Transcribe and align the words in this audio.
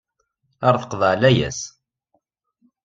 Ar 0.67 0.75
teqḍeε 0.81 1.15
layas. 1.21 1.59